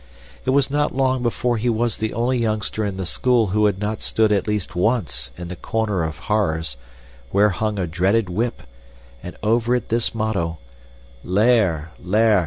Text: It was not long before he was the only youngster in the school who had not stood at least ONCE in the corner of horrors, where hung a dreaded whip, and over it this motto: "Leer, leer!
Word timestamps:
It 0.45 0.49
was 0.49 0.71
not 0.71 0.95
long 0.95 1.21
before 1.21 1.57
he 1.57 1.69
was 1.69 1.97
the 1.97 2.11
only 2.15 2.39
youngster 2.39 2.83
in 2.83 2.95
the 2.95 3.05
school 3.05 3.49
who 3.53 3.67
had 3.67 3.77
not 3.77 4.01
stood 4.01 4.31
at 4.31 4.47
least 4.47 4.75
ONCE 4.75 5.29
in 5.37 5.47
the 5.47 5.55
corner 5.55 6.01
of 6.01 6.17
horrors, 6.25 6.75
where 7.29 7.49
hung 7.49 7.77
a 7.77 7.85
dreaded 7.85 8.27
whip, 8.27 8.63
and 9.21 9.37
over 9.43 9.75
it 9.75 9.89
this 9.89 10.15
motto: 10.15 10.57
"Leer, 11.23 11.91
leer! 12.01 12.39